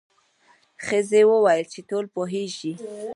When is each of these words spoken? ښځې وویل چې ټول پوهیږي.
ښځې 0.85 1.21
وویل 1.31 1.65
چې 1.73 1.79
ټول 1.89 2.05
پوهیږي. 2.15 2.73